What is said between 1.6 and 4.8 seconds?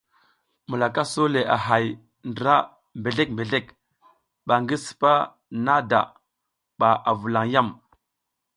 hay ndra bezlek bezlek ba ngi